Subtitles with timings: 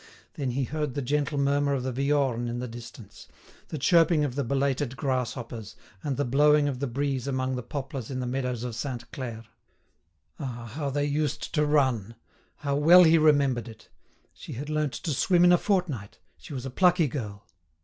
[0.33, 3.27] Then he heard the gentle murmur of the Viorne in the distance,
[3.67, 8.09] the chirping of the belated grasshoppers, and the blowing of the breeze among the poplars
[8.09, 9.43] in the meadows of Sainte Claire.
[10.39, 12.15] Ah, how they used to run!
[12.55, 13.89] How well he remembered it!
[14.33, 16.17] She had learnt to swim in a fortnight.
[16.35, 17.45] She was a plucky girl.